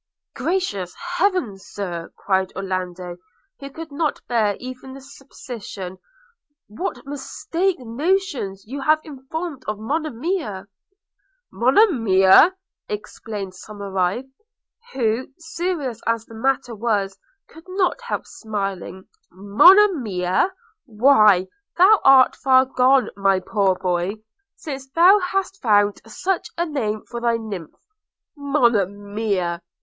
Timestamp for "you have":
8.65-9.03